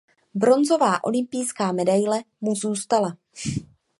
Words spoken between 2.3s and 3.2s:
mu zůstala.